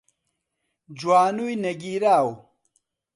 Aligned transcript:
جوانووی 0.99 1.59
نەگیراو 1.65 2.29